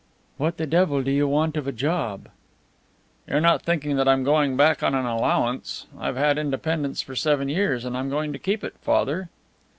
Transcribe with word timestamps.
"What 0.37 0.57
the 0.57 0.65
devil 0.65 1.03
do 1.03 1.11
you 1.11 1.27
want 1.27 1.55
of 1.55 1.67
a 1.67 1.71
job?" 1.71 2.27
"You're 3.27 3.39
not 3.39 3.61
thinking 3.61 3.97
that 3.97 4.07
I'm 4.07 4.23
going 4.23 4.57
back 4.57 4.81
on 4.81 4.95
an 4.95 5.05
allowance? 5.05 5.85
I've 5.95 6.17
had 6.17 6.39
independence 6.39 7.03
for 7.03 7.15
seven 7.15 7.49
years, 7.49 7.85
and 7.85 7.95
I'm 7.95 8.09
going 8.09 8.33
to 8.33 8.39
keep 8.39 8.63
it, 8.63 8.73
Father." 8.81 9.29